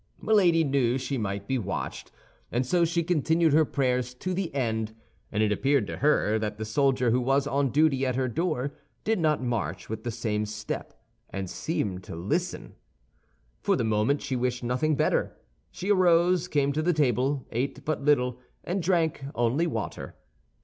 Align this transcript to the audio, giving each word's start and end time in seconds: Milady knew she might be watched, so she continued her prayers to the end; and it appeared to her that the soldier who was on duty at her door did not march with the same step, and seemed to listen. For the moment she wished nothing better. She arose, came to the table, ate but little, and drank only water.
Milady 0.19 0.63
knew 0.63 0.97
she 0.97 1.19
might 1.19 1.47
be 1.47 1.59
watched, 1.59 2.11
so 2.63 2.83
she 2.83 3.03
continued 3.03 3.53
her 3.53 3.65
prayers 3.65 4.15
to 4.15 4.33
the 4.33 4.51
end; 4.55 4.95
and 5.31 5.43
it 5.43 5.51
appeared 5.51 5.85
to 5.85 5.97
her 5.97 6.39
that 6.39 6.57
the 6.57 6.65
soldier 6.65 7.11
who 7.11 7.21
was 7.21 7.45
on 7.45 7.69
duty 7.69 8.03
at 8.03 8.15
her 8.15 8.27
door 8.27 8.73
did 9.03 9.19
not 9.19 9.43
march 9.43 9.89
with 9.89 10.03
the 10.03 10.09
same 10.09 10.47
step, 10.47 10.99
and 11.29 11.51
seemed 11.51 12.03
to 12.03 12.15
listen. 12.15 12.73
For 13.61 13.75
the 13.75 13.83
moment 13.83 14.23
she 14.23 14.35
wished 14.35 14.63
nothing 14.63 14.95
better. 14.95 15.37
She 15.69 15.91
arose, 15.91 16.47
came 16.47 16.73
to 16.73 16.81
the 16.81 16.93
table, 16.93 17.45
ate 17.51 17.85
but 17.85 18.01
little, 18.03 18.39
and 18.63 18.81
drank 18.81 19.23
only 19.35 19.67
water. 19.67 20.15